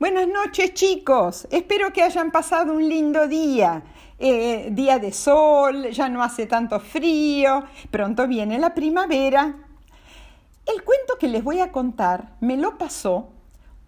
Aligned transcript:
Buenas 0.00 0.28
noches 0.28 0.72
chicos, 0.72 1.46
espero 1.50 1.92
que 1.92 2.02
hayan 2.02 2.30
pasado 2.30 2.72
un 2.72 2.88
lindo 2.88 3.28
día. 3.28 3.82
Eh, 4.18 4.70
día 4.72 4.98
de 4.98 5.12
sol, 5.12 5.90
ya 5.90 6.08
no 6.08 6.22
hace 6.22 6.46
tanto 6.46 6.80
frío, 6.80 7.64
pronto 7.90 8.26
viene 8.26 8.58
la 8.58 8.74
primavera. 8.74 9.56
El 10.64 10.82
cuento 10.84 11.18
que 11.20 11.28
les 11.28 11.44
voy 11.44 11.60
a 11.60 11.70
contar 11.70 12.34
me 12.40 12.56
lo 12.56 12.78
pasó 12.78 13.28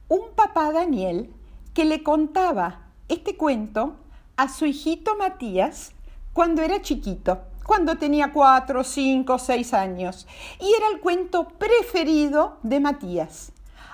un 0.09 0.35
papá 0.37 0.71
Daniel 0.71 1.33
que 1.73 1.87
le 1.87 2.03
contaba 2.03 2.91
este 3.09 3.39
cuento 3.39 3.97
a 4.37 4.51
su 4.51 4.67
hijito 4.67 5.17
Matías 5.17 5.93
cuando 6.35 6.61
era 6.61 6.83
chiquito, 6.83 7.41
cuando 7.65 7.97
tenía 7.97 8.35
cuatro, 8.35 8.85
cinco, 8.85 9.39
seis 9.39 9.73
años. 9.73 10.27
Y 10.61 10.75
era 10.75 10.89
el 10.93 11.01
cuento 11.01 11.49
preferido 11.49 12.59
de 12.63 12.81
Matías. 12.81 13.53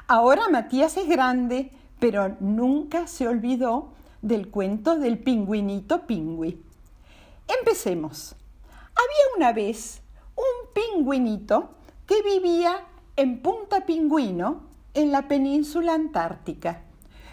Ahora 0.09 0.49
Matías 0.49 0.97
es 0.97 1.07
grande, 1.07 1.71
pero 1.99 2.37
nunca 2.41 3.07
se 3.07 3.27
olvidó 3.29 3.91
del 4.23 4.49
cuento 4.51 4.97
del 4.97 5.19
pingüinito 5.19 6.07
pingüi. 6.07 6.63
Empecemos. 7.59 8.35
Había 8.73 9.37
una 9.37 9.53
vez 9.53 10.03
un 10.37 10.73
pingüinito 10.73 11.71
que 12.07 12.23
vivía 12.23 12.85
en 13.17 13.43
Punta 13.43 13.85
Pingüino, 13.85 14.63
en 14.95 15.13
la 15.13 15.29
península 15.29 15.95
antártica. 15.95 16.83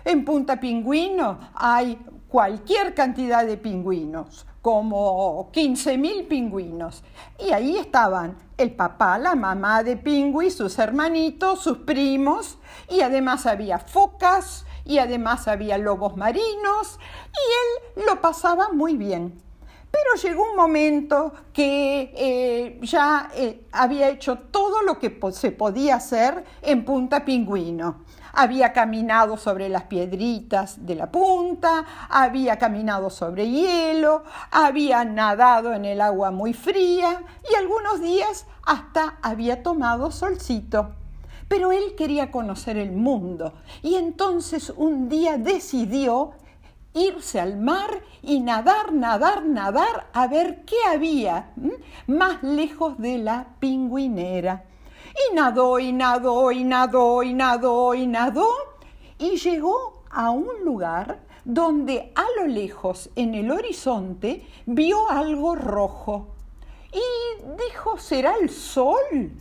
En 0.03 0.25
Punta 0.25 0.59
Pingüino 0.59 1.39
hay 1.55 1.97
cualquier 2.35 2.93
cantidad 2.93 3.45
de 3.45 3.55
pingüinos, 3.55 4.45
como 4.61 5.49
15.000 5.53 6.27
pingüinos. 6.27 7.01
Y 7.39 7.53
ahí 7.53 7.77
estaban 7.77 8.35
el 8.57 8.73
papá, 8.73 9.17
la 9.17 9.35
mamá 9.35 9.83
de 9.83 9.95
Pingüi, 9.95 10.51
sus 10.51 10.77
hermanitos, 10.77 11.61
sus 11.61 11.77
primos, 11.77 12.57
y 12.89 12.99
además 12.99 13.45
había 13.45 13.79
focas, 13.79 14.65
y 14.83 14.97
además 14.97 15.47
había 15.47 15.77
lobos 15.77 16.17
marinos, 16.17 16.99
y 17.31 17.99
él 18.01 18.05
lo 18.05 18.19
pasaba 18.19 18.67
muy 18.73 18.97
bien. 18.97 19.41
Pero 19.89 20.21
llegó 20.21 20.43
un 20.51 20.57
momento 20.57 21.31
que 21.53 22.11
eh, 22.17 22.79
ya 22.81 23.29
eh, 23.33 23.65
había 23.71 24.09
hecho 24.09 24.39
todo 24.51 24.81
lo 24.81 24.99
que 24.99 25.17
se 25.31 25.51
podía 25.51 25.95
hacer 25.95 26.43
en 26.61 26.83
Punta 26.83 27.23
Pingüino 27.23 28.03
había 28.35 28.73
caminado 28.73 29.37
sobre 29.37 29.69
las 29.69 29.83
piedritas 29.83 30.85
de 30.85 30.95
la 30.95 31.11
punta, 31.11 31.85
había 32.09 32.57
caminado 32.57 33.09
sobre 33.09 33.49
hielo, 33.49 34.23
había 34.51 35.05
nadado 35.05 35.73
en 35.73 35.85
el 35.85 36.01
agua 36.01 36.31
muy 36.31 36.53
fría 36.53 37.23
y 37.49 37.55
algunos 37.55 38.01
días 38.01 38.45
hasta 38.65 39.17
había 39.21 39.63
tomado 39.63 40.11
solcito. 40.11 40.91
Pero 41.47 41.71
él 41.71 41.95
quería 41.95 42.31
conocer 42.31 42.77
el 42.77 42.91
mundo 42.91 43.53
y 43.81 43.95
entonces 43.95 44.73
un 44.75 45.09
día 45.09 45.37
decidió 45.37 46.33
irse 46.95 47.39
al 47.39 47.57
mar 47.57 48.01
y 48.23 48.39
nadar, 48.39 48.93
nadar, 48.93 49.45
nadar 49.45 50.07
a 50.13 50.27
ver 50.27 50.63
qué 50.65 50.77
había 50.87 51.51
más 52.07 52.41
lejos 52.41 52.97
de 52.97 53.17
la 53.19 53.47
pingüinera. 53.59 54.63
Y 55.15 55.35
nadó 55.35 55.79
y 55.79 55.93
nadó 55.93 56.51
y 56.51 56.63
nadó 56.63 57.23
y 57.23 57.33
nadó 57.33 57.93
y 57.93 58.07
nadó 58.07 58.47
y 59.17 59.37
llegó 59.37 60.03
a 60.09 60.29
un 60.29 60.63
lugar 60.63 61.19
donde 61.45 62.11
a 62.15 62.25
lo 62.37 62.47
lejos 62.47 63.09
en 63.15 63.33
el 63.35 63.51
horizonte 63.51 64.45
vio 64.65 65.09
algo 65.09 65.55
rojo 65.55 66.35
y 66.91 67.63
dijo, 67.67 67.97
¿será 67.97 68.35
el 68.41 68.49
sol? 68.49 69.31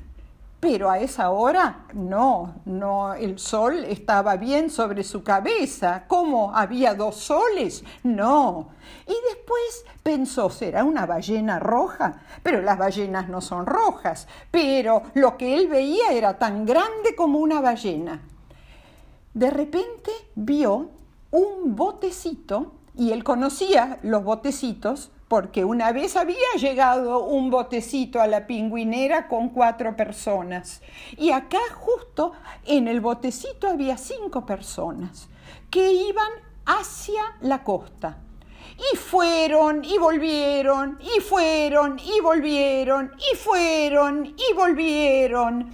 Pero 0.64 0.88
a 0.88 0.98
esa 0.98 1.28
hora 1.28 1.84
no, 1.92 2.62
no, 2.64 3.12
el 3.12 3.38
sol 3.38 3.84
estaba 3.84 4.38
bien 4.38 4.70
sobre 4.70 5.04
su 5.04 5.22
cabeza. 5.22 6.04
¿Cómo? 6.08 6.56
¿Había 6.56 6.94
dos 6.94 7.16
soles? 7.16 7.84
No. 8.02 8.70
Y 9.06 9.12
después 9.28 9.84
pensó, 10.02 10.48
¿será 10.48 10.82
una 10.84 11.04
ballena 11.04 11.58
roja? 11.58 12.22
Pero 12.42 12.62
las 12.62 12.78
ballenas 12.78 13.28
no 13.28 13.42
son 13.42 13.66
rojas. 13.66 14.26
Pero 14.50 15.02
lo 15.12 15.36
que 15.36 15.54
él 15.54 15.68
veía 15.68 16.12
era 16.12 16.38
tan 16.38 16.64
grande 16.64 17.14
como 17.14 17.40
una 17.40 17.60
ballena. 17.60 18.22
De 19.34 19.50
repente 19.50 20.12
vio 20.34 20.88
un 21.30 21.76
botecito, 21.76 22.72
y 22.96 23.12
él 23.12 23.22
conocía 23.22 23.98
los 24.02 24.24
botecitos 24.24 25.10
porque 25.28 25.64
una 25.64 25.92
vez 25.92 26.16
había 26.16 26.36
llegado 26.58 27.24
un 27.24 27.50
botecito 27.50 28.20
a 28.20 28.26
la 28.26 28.46
pingüinera 28.46 29.28
con 29.28 29.48
cuatro 29.48 29.96
personas 29.96 30.82
y 31.16 31.30
acá 31.30 31.60
justo 31.74 32.32
en 32.66 32.88
el 32.88 33.00
botecito 33.00 33.68
había 33.68 33.96
cinco 33.96 34.44
personas 34.44 35.28
que 35.70 35.92
iban 35.92 36.30
hacia 36.66 37.22
la 37.40 37.64
costa. 37.64 38.18
Y 38.92 38.96
fueron 38.96 39.84
y 39.84 39.98
volvieron, 39.98 40.98
y 41.00 41.20
fueron 41.20 41.98
y 41.98 42.20
volvieron, 42.20 43.12
y 43.18 43.36
fueron 43.36 44.26
y 44.26 44.54
volvieron. 44.54 45.70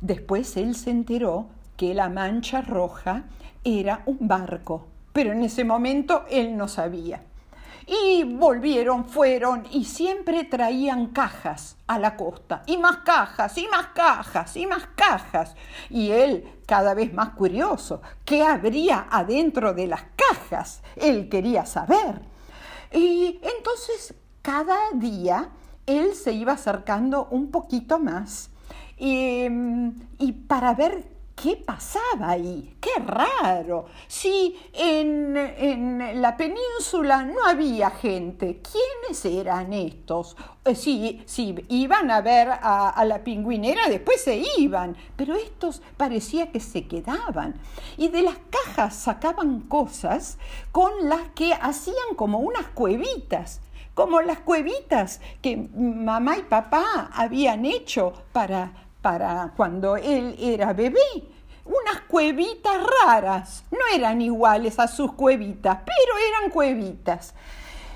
Después 0.00 0.56
él 0.56 0.74
se 0.74 0.90
enteró 0.90 1.48
que 1.76 1.92
la 1.94 2.08
mancha 2.08 2.62
roja 2.62 3.24
era 3.62 4.02
un 4.06 4.18
barco, 4.20 4.86
pero 5.12 5.32
en 5.32 5.42
ese 5.42 5.64
momento 5.64 6.24
él 6.30 6.56
no 6.56 6.68
sabía. 6.68 7.22
Y 7.86 8.24
volvieron, 8.24 9.04
fueron 9.04 9.66
y 9.70 9.84
siempre 9.84 10.44
traían 10.44 11.08
cajas 11.08 11.76
a 11.86 11.98
la 11.98 12.16
costa. 12.16 12.62
Y 12.66 12.76
más 12.78 12.98
cajas, 12.98 13.56
y 13.58 13.66
más 13.68 13.88
cajas, 13.88 14.56
y 14.56 14.66
más 14.66 14.88
cajas. 14.94 15.54
Y 15.88 16.10
él, 16.10 16.48
cada 16.66 16.94
vez 16.94 17.12
más 17.12 17.30
curioso, 17.30 18.00
¿qué 18.24 18.44
habría 18.44 19.06
adentro 19.10 19.74
de 19.74 19.86
las 19.86 20.02
cajas? 20.16 20.82
Él 20.96 21.28
quería 21.28 21.66
saber. 21.66 22.22
Y 22.92 23.40
entonces 23.42 24.14
cada 24.42 24.76
día 24.94 25.50
él 25.86 26.14
se 26.14 26.32
iba 26.32 26.52
acercando 26.52 27.28
un 27.30 27.50
poquito 27.50 27.98
más 27.98 28.50
y, 28.96 29.46
y 30.18 30.32
para 30.32 30.74
ver 30.74 31.19
¿Qué 31.42 31.56
pasaba 31.56 32.30
ahí? 32.30 32.76
¡Qué 32.80 32.90
raro! 33.02 33.86
Si 34.06 34.58
en, 34.74 36.20
la 36.20 36.36
península 36.36 37.22
no 37.22 37.46
había 37.46 37.90
gente, 37.90 38.60
¿quiénes 38.60 39.24
eran 39.24 39.72
estos? 39.72 40.36
Eh, 40.66 40.74
si, 40.74 41.64
iban 41.68 42.10
a 42.10 42.20
ver 42.20 42.50
a, 42.50 42.90
a, 42.90 43.04
la 43.06 43.24
pingüinera, 43.24 43.88
después 43.88 44.22
se 44.22 44.42
iban, 44.58 44.94
pero 45.16 45.34
estos 45.34 45.80
parecía 45.96 46.52
que 46.52 46.60
se 46.60 46.86
quedaban. 46.86 47.54
Y 47.96 48.08
de 48.08 48.20
las 48.20 48.36
cajas 48.50 48.94
sacaban 48.96 49.60
cosas 49.60 50.36
con 50.72 51.08
las 51.08 51.30
que 51.34 51.54
hacían 51.54 52.16
como 52.16 52.40
unas 52.40 52.66
cuevitas 52.68 53.62
como 53.94 54.22
las 54.22 54.38
cuevitas 54.40 55.20
que 55.42 55.56
mamá 55.56 56.38
y 56.38 56.42
papá 56.42 57.10
habían 57.12 57.66
hecho 57.66 58.14
para, 58.32 58.72
para 59.02 59.52
cuando 59.56 59.96
él 59.96 60.36
era 60.38 60.72
bebé. 60.72 61.00
Unas 61.64 62.02
cuevitas 62.08 62.76
raras. 63.04 63.64
No 63.70 63.78
eran 63.94 64.20
iguales 64.20 64.78
a 64.78 64.88
sus 64.88 65.12
cuevitas, 65.12 65.78
pero 65.84 66.18
eran 66.28 66.50
cuevitas. 66.50 67.34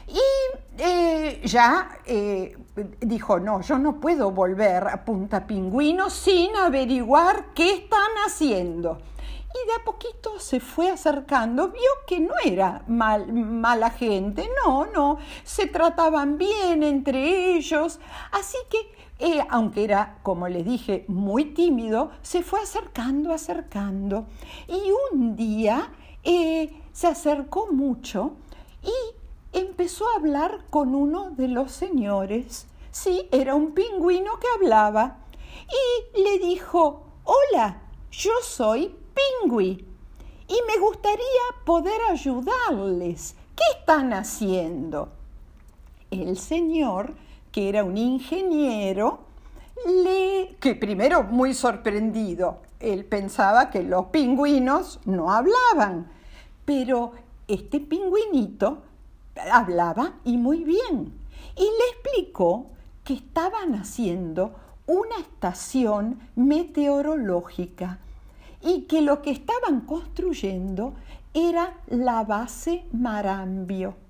Y 0.07 0.83
eh, 0.83 1.41
ya 1.45 1.99
eh, 2.05 2.57
dijo, 3.01 3.41
no, 3.41 3.63
yo 3.63 3.79
no 3.79 4.01
puedo 4.01 4.31
volver 4.31 4.87
a 4.87 5.05
Punta 5.05 5.47
Pingüino 5.47 6.11
sin 6.11 6.55
averiguar 6.57 7.55
qué 7.55 7.73
están 7.73 8.11
haciendo. 8.27 8.99
Y 9.55 9.69
de 9.69 9.75
a 9.75 9.85
poquito 9.85 10.41
se 10.41 10.59
fue 10.59 10.91
acercando, 10.91 11.69
vio 11.69 11.91
que 12.09 12.19
no 12.19 12.35
era 12.45 12.83
mal, 12.89 13.33
mala 13.33 13.91
gente, 13.91 14.51
no, 14.65 14.87
no, 14.87 15.19
se 15.45 15.69
trataban 15.69 16.39
bien 16.39 16.83
entre 16.83 17.55
ellos, 17.55 18.01
así 18.33 18.59
que 18.69 18.79
aunque 19.49 19.85
era, 19.85 20.19
como 20.23 20.49
le 20.49 20.63
dije, 20.65 21.05
muy 21.09 21.47
tímido, 21.47 22.11
se 22.23 22.43
fue 22.43 22.61
acercando, 22.61 23.33
acercando. 23.33 24.27
Y 24.69 24.91
un 25.13 25.37
día 25.37 25.93
eh, 26.23 26.81
se 26.93 27.07
acercó 27.07 27.69
mucho 27.73 28.33
y 28.83 29.59
empezó 29.59 30.09
a 30.09 30.17
hablar 30.17 30.65
con 30.71 30.95
uno 30.95 31.31
de 31.31 31.49
los 31.49 31.73
señores. 31.73 32.67
Sí, 32.91 33.29
era 33.33 33.55
un 33.55 33.73
pingüino 33.73 34.39
que 34.39 34.47
hablaba. 34.55 35.19
Y 36.15 36.21
le 36.21 36.39
dijo, 36.39 37.03
hola, 37.25 37.83
yo 38.11 38.33
soy 38.43 38.95
pingüi 39.15 39.87
y 40.49 40.55
me 40.67 40.79
gustaría 40.79 41.25
poder 41.65 42.01
ayudarles. 42.11 43.37
¿Qué 43.57 43.79
están 43.79 44.13
haciendo? 44.13 45.09
El 46.11 46.37
señor 46.37 47.15
que 47.55 47.69
era 47.69 47.85
un 47.85 47.97
ingeniero, 47.97 49.21
le, 49.87 50.57
que 50.59 50.75
primero 50.75 51.23
muy 51.23 51.55
sorprendido, 51.55 52.63
él 52.81 53.05
pensaba 53.05 53.71
que 53.71 53.85
los 53.85 54.07
pingüinos 54.07 54.99
no 55.05 55.31
hablaban, 55.31 56.11
pero 56.65 57.13
este 57.47 57.79
pingüinito 57.79 58.83
hablaba 59.53 60.15
y 60.25 60.37
muy 60.37 60.65
bien. 60.65 61.13
Y 61.55 61.63
le 61.63 61.91
explicó 61.93 62.71
que 63.05 63.15
estaban 63.15 63.77
haciendo 63.77 64.57
una 64.89 65.17
estación 65.21 66.19
meteorológica 66.35 68.01
y 68.63 68.81
que 68.89 69.01
lo 69.01 69.23
que 69.23 69.31
estaban 69.31 69.83
construyendo 69.83 70.95
era 71.33 71.75
la 71.87 72.25
base 72.25 72.85
Marambio. 72.91 74.04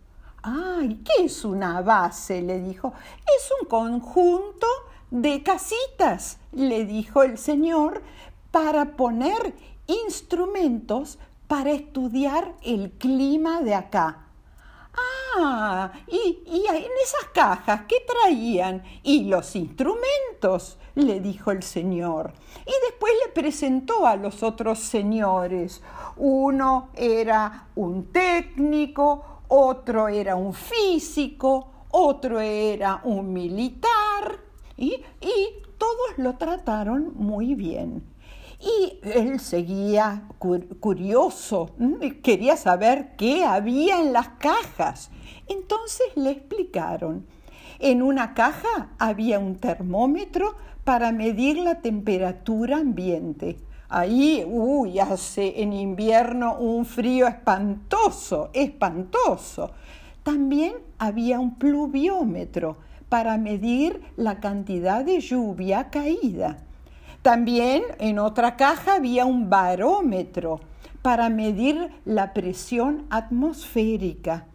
¡Ay! 0.46 1.00
¿Qué 1.02 1.24
es 1.24 1.42
una 1.44 1.80
base? 1.80 2.42
le 2.42 2.60
dijo. 2.60 2.92
Es 3.24 3.50
un 3.62 3.66
conjunto 3.66 4.66
de 5.10 5.42
casitas, 5.42 6.38
le 6.52 6.84
dijo 6.84 7.22
el 7.22 7.38
señor, 7.38 8.02
para 8.50 8.96
poner 8.96 9.54
instrumentos 9.86 11.18
para 11.48 11.70
estudiar 11.70 12.54
el 12.62 12.90
clima 12.92 13.62
de 13.62 13.74
acá. 13.74 14.26
Ah, 15.38 15.90
y, 16.06 16.42
y, 16.46 16.66
en 16.68 16.92
esas 17.02 17.30
cajas, 17.32 17.82
¿qué 17.88 17.96
traían? 18.06 18.82
Y 19.02 19.24
los 19.24 19.56
instrumentos, 19.56 20.78
le 20.94 21.20
dijo 21.20 21.50
el 21.50 21.62
señor. 21.62 22.32
Y 22.60 22.72
después 22.88 23.12
le 23.24 23.32
presentó 23.32 24.06
a 24.06 24.16
los 24.16 24.42
otros 24.42 24.78
señores. 24.78 25.82
Uno 26.16 26.90
era 26.94 27.68
un 27.74 28.12
técnico, 28.12 29.33
otro 29.48 30.08
era 30.08 30.36
un 30.36 30.54
físico, 30.54 31.70
otro 31.90 32.40
era 32.40 33.00
un 33.04 33.32
militar, 33.32 34.44
y, 34.76 35.00
todos 35.78 36.18
lo 36.18 36.36
trataron 36.36 37.12
muy 37.14 37.54
bien. 37.54 38.02
Y 38.60 38.98
él 39.02 39.38
seguía 39.40 40.28
curioso, 40.38 41.70
quería 42.22 42.56
saber 42.56 43.16
qué 43.16 43.44
había 43.44 44.00
en 44.00 44.12
las 44.12 44.28
cajas. 44.38 45.10
Entonces 45.48 46.06
le 46.14 46.30
explicaron. 46.30 47.26
En 47.78 48.02
una 48.02 48.32
caja 48.32 48.92
había 48.98 49.38
un 49.38 49.56
termómetro 49.56 50.54
para 50.84 51.12
medir 51.12 51.58
la 51.58 51.80
temperatura 51.80 52.78
ambiente. 52.78 53.58
Ahí, 53.88 54.44
uy, 54.46 54.98
hace 54.98 55.62
en 55.62 55.72
invierno 55.72 56.56
un 56.58 56.84
frío 56.86 57.26
espantoso, 57.26 58.50
espantoso. 58.52 59.70
También 60.22 60.74
había 60.98 61.38
un 61.38 61.56
pluviómetro 61.56 62.78
para 63.08 63.36
medir 63.36 64.00
la 64.16 64.40
cantidad 64.40 65.04
de 65.04 65.20
lluvia 65.20 65.90
caída. 65.90 66.58
También 67.22 67.84
en 67.98 68.18
otra 68.18 68.56
caja 68.56 68.96
había 68.96 69.24
un 69.26 69.48
barómetro 69.48 70.60
para 71.02 71.28
medir 71.28 71.90
la 72.04 72.32
presión 72.32 73.06
atmosférica. 73.10 74.46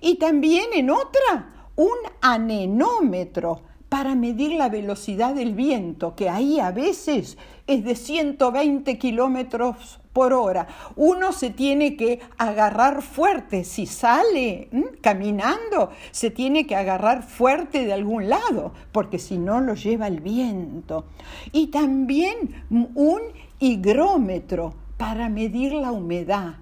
Y 0.00 0.16
también 0.16 0.66
en 0.74 0.90
otra 0.90 1.54
un 1.76 1.96
anenómetro 2.20 3.62
para 3.96 4.14
medir 4.14 4.52
la 4.52 4.68
velocidad 4.68 5.34
del 5.34 5.54
viento, 5.54 6.14
que 6.14 6.28
ahí 6.28 6.60
a 6.60 6.70
veces 6.70 7.38
es 7.66 7.82
de 7.82 7.96
120 7.96 8.98
kilómetros 8.98 10.00
por 10.12 10.34
hora. 10.34 10.66
Uno 10.96 11.32
se 11.32 11.48
tiene 11.48 11.96
que 11.96 12.20
agarrar 12.36 13.00
fuerte. 13.00 13.64
Si 13.64 13.86
sale 13.86 14.68
caminando, 15.00 15.92
se 16.10 16.30
tiene 16.30 16.66
que 16.66 16.76
agarrar 16.76 17.22
fuerte 17.22 17.86
de 17.86 17.94
algún 17.94 18.28
lado, 18.28 18.74
porque 18.92 19.18
si 19.18 19.38
no 19.38 19.62
lo 19.62 19.72
lleva 19.72 20.08
el 20.08 20.20
viento. 20.20 21.06
Y 21.50 21.68
también 21.68 22.66
un 22.68 23.20
higrómetro 23.60 24.74
para 24.98 25.30
medir 25.30 25.72
la 25.72 25.90
humedad. 25.90 26.56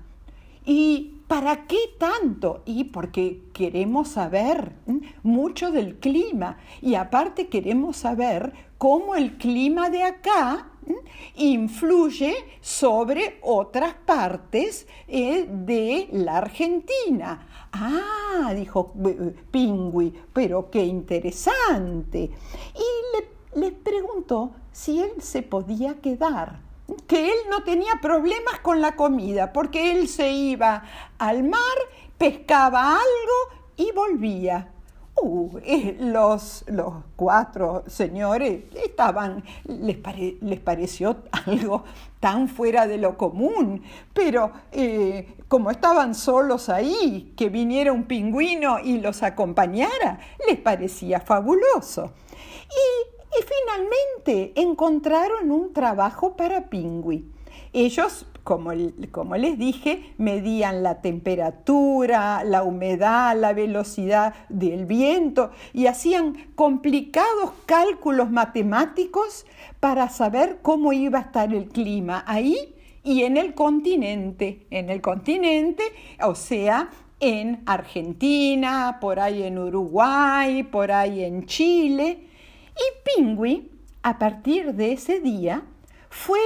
Y 0.64 1.13
¿Para 1.34 1.66
qué 1.66 1.96
tanto? 1.98 2.62
Y 2.64 2.84
porque 2.84 3.42
queremos 3.52 4.10
saber 4.10 4.76
mucho 5.24 5.72
del 5.72 5.96
clima 5.96 6.58
y 6.80 6.94
aparte 6.94 7.48
queremos 7.48 7.96
saber 7.96 8.52
cómo 8.78 9.16
el 9.16 9.36
clima 9.36 9.90
de 9.90 10.04
acá 10.04 10.70
influye 11.34 12.36
sobre 12.60 13.40
otras 13.42 13.94
partes 13.94 14.86
eh, 15.08 15.48
de 15.50 16.06
la 16.12 16.36
Argentina. 16.36 17.48
Ah, 17.72 18.52
dijo 18.54 18.92
Pingüi, 19.50 20.14
pero 20.32 20.70
qué 20.70 20.84
interesante. 20.84 22.30
Y 22.76 23.58
le 23.58 23.72
preguntó 23.72 24.52
si 24.70 25.00
él 25.00 25.20
se 25.20 25.42
podía 25.42 25.94
quedar 25.94 26.60
que 27.06 27.28
él 27.28 27.38
no 27.50 27.62
tenía 27.62 27.94
problemas 28.00 28.60
con 28.60 28.80
la 28.80 28.96
comida, 28.96 29.52
porque 29.52 29.92
él 29.92 30.08
se 30.08 30.30
iba 30.30 30.84
al 31.18 31.44
mar, 31.44 31.60
pescaba 32.18 32.92
algo 32.92 33.64
y 33.76 33.90
volvía. 33.92 34.70
Uh, 35.16 35.58
eh, 35.62 35.96
los, 36.00 36.64
los, 36.66 36.92
cuatro 37.14 37.84
señores 37.86 38.64
estaban, 38.84 39.44
les, 39.64 39.98
les, 40.40 40.58
pareció 40.58 41.18
algo 41.46 41.84
tan 42.18 42.48
fuera 42.48 42.88
de 42.88 42.98
lo 42.98 43.16
común, 43.16 43.84
pero 44.12 44.50
eh, 44.72 45.36
como 45.46 45.70
estaban 45.70 46.16
solos 46.16 46.68
ahí, 46.68 47.32
que 47.36 47.48
viniera 47.48 47.92
un 47.92 48.04
pingüino 48.04 48.80
y 48.80 48.98
los 48.98 49.22
acompañara, 49.22 50.18
les 50.48 50.58
parecía 50.58 51.20
fabuloso. 51.20 52.12
Y 52.68 53.13
y 53.38 53.42
finalmente 53.42 54.52
encontraron 54.60 55.50
un 55.50 55.72
trabajo 55.72 56.36
para 56.36 56.68
Pingüi. 56.68 57.24
Ellos, 57.72 58.26
como, 58.44 58.70
como, 59.10 59.36
les 59.36 59.58
dije, 59.58 60.14
medían 60.18 60.82
la 60.82 61.00
temperatura, 61.00 62.44
la 62.44 62.62
humedad, 62.62 63.36
la 63.36 63.52
velocidad 63.52 64.34
del 64.48 64.86
viento 64.86 65.50
y 65.72 65.86
hacían 65.86 66.36
complicados 66.54 67.52
cálculos 67.66 68.30
matemáticos 68.30 69.46
para 69.80 70.08
saber 70.08 70.58
cómo 70.62 70.92
iba 70.92 71.18
a 71.18 71.22
estar 71.22 71.52
el 71.52 71.68
clima 71.68 72.22
ahí 72.26 72.74
y 73.02 73.22
en 73.22 73.36
el 73.36 73.54
continente. 73.54 74.66
En 74.70 74.88
el 74.88 75.00
continente, 75.00 75.82
o 76.22 76.34
sea, 76.34 76.90
en 77.20 77.62
Argentina, 77.66 78.98
por 79.00 79.18
ahí 79.18 79.42
en 79.42 79.58
Uruguay, 79.58 80.62
por 80.62 80.92
ahí 80.92 81.24
en 81.24 81.46
Chile. 81.46 82.28
Y 82.76 83.16
Pingüi, 83.16 83.70
a 84.02 84.18
partir 84.18 84.74
de 84.74 84.92
ese 84.92 85.20
día, 85.20 85.62
fue 86.10 86.40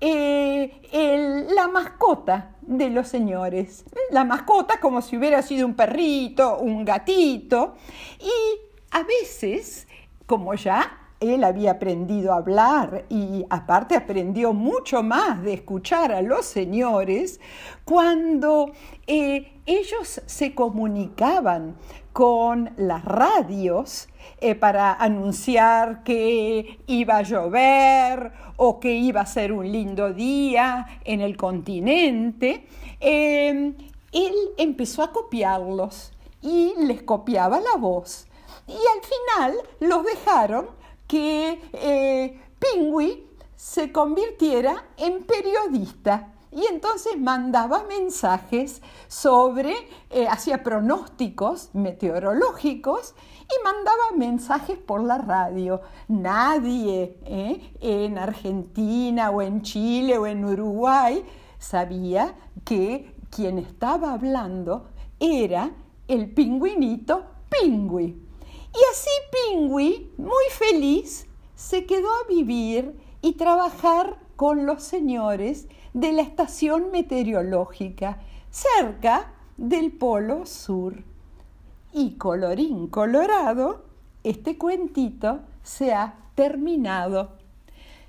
eh, 0.00 1.46
la 1.54 1.68
mascota 1.68 2.54
de 2.62 2.90
los 2.90 3.08
señores. 3.08 3.84
La 4.10 4.24
mascota 4.24 4.80
como 4.80 5.02
si 5.02 5.16
hubiera 5.16 5.42
sido 5.42 5.66
un 5.66 5.74
perrito, 5.74 6.58
un 6.58 6.84
gatito. 6.84 7.76
Y 8.20 8.60
a 8.90 9.02
veces, 9.02 9.86
como 10.26 10.54
ya 10.54 11.03
él 11.20 11.44
había 11.44 11.72
aprendido 11.72 12.32
a 12.32 12.36
hablar 12.36 13.04
y 13.08 13.44
aparte 13.50 13.96
aprendió 13.96 14.52
mucho 14.52 15.02
más 15.02 15.42
de 15.42 15.54
escuchar 15.54 16.12
a 16.12 16.22
los 16.22 16.44
señores, 16.44 17.40
cuando 17.84 18.72
eh, 19.06 19.52
ellos 19.66 20.22
se 20.26 20.54
comunicaban 20.54 21.76
con 22.12 22.72
las 22.76 23.04
radios 23.04 24.08
eh, 24.40 24.54
para 24.54 24.92
anunciar 24.94 26.04
que 26.04 26.78
iba 26.86 27.18
a 27.18 27.22
llover 27.22 28.32
o 28.56 28.78
que 28.78 28.94
iba 28.94 29.20
a 29.20 29.26
ser 29.26 29.52
un 29.52 29.70
lindo 29.70 30.12
día 30.12 30.86
en 31.04 31.20
el 31.20 31.36
continente, 31.36 32.66
em, 33.00 33.74
él 34.12 34.34
empezó 34.58 35.02
a 35.02 35.12
copiarlos 35.12 36.12
y 36.40 36.72
les 36.78 37.02
copiaba 37.02 37.58
la 37.60 37.76
voz. 37.78 38.28
Y 38.68 38.72
al 38.72 39.02
final 39.02 39.54
los 39.80 40.04
dejaron 40.04 40.66
que 41.06 41.60
eh, 41.72 42.40
se 43.56 43.92
convirtiera 43.92 44.84
en 44.96 45.24
periodista 45.24 46.32
y 46.52 46.66
entonces 46.66 47.18
mandaba 47.18 47.84
mensajes 47.84 48.80
sobre, 49.08 49.74
eh, 50.10 50.28
hacía 50.28 50.62
pronósticos 50.62 51.70
meteorológicos 51.72 53.14
y 53.42 53.64
mandaba 53.64 54.16
mensajes 54.16 54.78
por 54.78 55.02
la 55.02 55.18
radio. 55.18 55.80
Nadie 56.08 57.18
eh, 57.24 57.74
en 57.80 58.18
Argentina 58.18 59.30
o 59.30 59.42
en 59.42 59.62
Chile 59.62 60.16
o 60.18 60.26
en 60.26 60.44
Uruguay 60.44 61.24
sabía 61.58 62.34
que 62.64 63.16
quien 63.30 63.58
estaba 63.58 64.12
hablando 64.12 64.90
era 65.18 65.70
el 66.06 66.32
pingüinito 66.32 67.24
Pingüi. 67.50 68.23
Y 68.74 68.78
así 68.90 69.10
Pingüi, 69.30 70.10
muy 70.16 70.44
feliz, 70.50 71.28
se 71.54 71.86
quedó 71.86 72.08
a 72.08 72.26
vivir 72.28 72.92
y 73.22 73.34
trabajar 73.34 74.18
con 74.34 74.66
los 74.66 74.82
señores 74.82 75.68
de 75.92 76.12
la 76.12 76.22
estación 76.22 76.90
meteorológica 76.90 78.18
cerca 78.50 79.32
del 79.56 79.92
Polo 79.92 80.44
Sur. 80.44 81.04
Y 81.92 82.16
colorín 82.16 82.88
colorado, 82.88 83.84
este 84.24 84.58
cuentito 84.58 85.42
se 85.62 85.94
ha 85.94 86.16
terminado. 86.34 87.38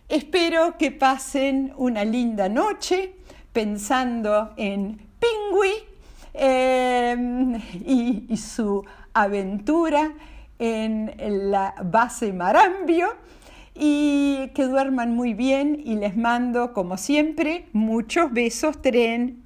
Espero 0.09 0.79
que 0.79 0.89
pasen 0.89 1.73
una 1.77 2.03
linda 2.03 2.49
noche 2.49 3.15
pensando 3.53 4.53
en 4.57 4.97
Pingüi 5.19 5.73
em, 6.33 7.61
y 7.85 8.35
su 8.37 8.83
aventura 9.13 10.11
en 10.59 11.11
la 11.51 11.75
base 11.83 12.33
Marambio 12.33 13.07
y 13.73 14.51
que 14.55 14.63
duerman 14.63 15.13
muy 15.13 15.33
bien 15.33 15.81
y 15.83 15.95
les 15.95 16.15
mando, 16.15 16.73
como 16.73 16.97
siempre, 16.97 17.67
muchos 17.73 18.31
besos 18.31 18.81
tren. 18.81 19.44